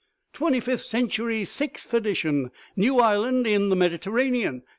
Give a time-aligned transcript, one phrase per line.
[0.33, 2.49] Twenty fifth Century, sixth edition!
[2.75, 4.63] New island in the Mediterranean!